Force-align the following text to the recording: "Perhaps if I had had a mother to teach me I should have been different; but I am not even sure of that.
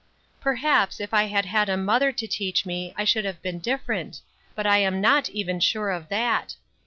"Perhaps 0.39 0.99
if 0.99 1.13
I 1.13 1.25
had 1.25 1.45
had 1.45 1.69
a 1.69 1.77
mother 1.77 2.11
to 2.11 2.25
teach 2.27 2.65
me 2.65 2.91
I 2.97 3.03
should 3.03 3.23
have 3.23 3.39
been 3.43 3.59
different; 3.59 4.21
but 4.55 4.65
I 4.65 4.79
am 4.79 4.99
not 4.99 5.29
even 5.29 5.59
sure 5.59 5.91
of 5.91 6.09
that. 6.09 6.55